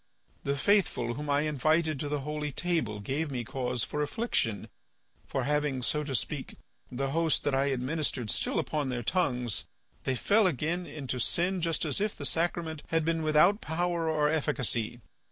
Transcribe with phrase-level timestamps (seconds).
[0.43, 4.67] The faithful whom I invited to the holy table gave me cause for affliction,
[5.27, 6.55] for having, so to speak,
[6.91, 9.65] the Host that I administered still upon their tongues,
[10.03, 14.27] they fell again into sin just as if the sacrament had been without power or
[14.27, 15.01] efficacy.